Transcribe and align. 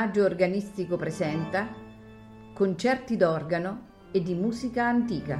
Maggio 0.00 0.22
Organistico 0.22 0.96
presenta 0.96 1.74
concerti 2.54 3.16
d'organo 3.16 3.86
e 4.12 4.22
di 4.22 4.32
musica 4.32 4.86
antica. 4.86 5.36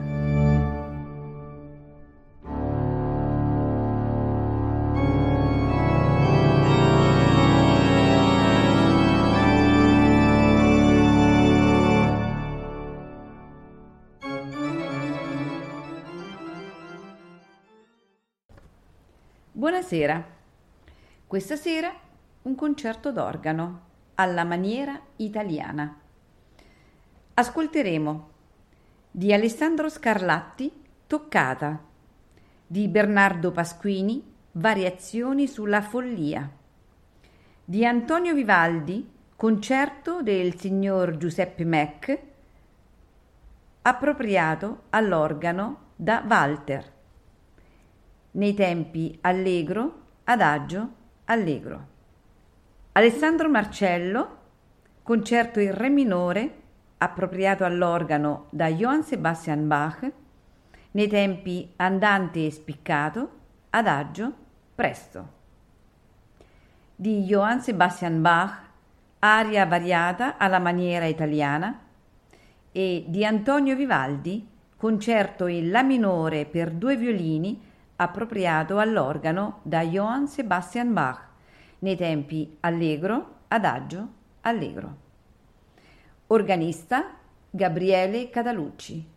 Buonasera. 19.52 20.26
Questa 21.28 21.54
sera 21.54 21.94
un 22.42 22.56
concerto 22.56 23.12
d'organo 23.12 23.86
alla 24.20 24.44
maniera 24.44 25.00
italiana. 25.16 25.96
Ascolteremo 27.34 28.30
di 29.10 29.32
Alessandro 29.32 29.88
Scarlatti 29.88 30.70
Toccata, 31.06 31.80
di 32.66 32.88
Bernardo 32.88 33.52
Pasquini 33.52 34.34
Variazioni 34.52 35.46
sulla 35.46 35.82
follia, 35.82 36.50
di 37.64 37.86
Antonio 37.86 38.34
Vivaldi 38.34 39.08
Concerto 39.36 40.20
del 40.22 40.58
signor 40.58 41.16
Giuseppe 41.16 41.64
Mac 41.64 42.18
appropriato 43.82 44.82
all'organo 44.90 45.92
da 45.94 46.24
Walter 46.26 46.92
nei 48.32 48.54
tempi 48.54 49.16
allegro, 49.22 50.06
adagio, 50.24 50.92
allegro. 51.26 51.96
Alessandro 52.98 53.48
Marcello, 53.48 54.38
concerto 55.04 55.60
in 55.60 55.72
re 55.72 55.88
minore, 55.88 56.54
appropriato 56.98 57.64
all'organo 57.64 58.46
da 58.50 58.66
Johann 58.72 59.02
Sebastian 59.02 59.68
Bach, 59.68 60.12
nei 60.90 61.06
tempi 61.06 61.72
andante 61.76 62.44
e 62.44 62.50
spiccato, 62.50 63.30
adagio, 63.70 64.32
presto. 64.74 65.28
Di 66.96 67.22
Johann 67.22 67.58
Sebastian 67.58 68.20
Bach, 68.20 68.62
aria 69.20 69.64
variata 69.64 70.36
alla 70.36 70.58
maniera 70.58 71.04
italiana, 71.04 71.78
e 72.72 73.04
di 73.06 73.24
Antonio 73.24 73.76
Vivaldi, 73.76 74.44
concerto 74.76 75.46
in 75.46 75.70
La 75.70 75.84
minore 75.84 76.46
per 76.46 76.72
due 76.72 76.96
violini, 76.96 77.62
appropriato 77.94 78.80
all'organo 78.80 79.60
da 79.62 79.82
Johann 79.82 80.24
Sebastian 80.24 80.92
Bach 80.92 81.27
nei 81.80 81.96
tempi 81.96 82.56
allegro, 82.60 83.36
adagio, 83.48 84.08
allegro. 84.42 84.96
Organista 86.28 87.16
Gabriele 87.50 88.30
Catalucci. 88.30 89.16